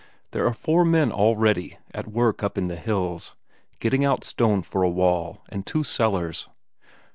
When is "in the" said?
2.57-2.75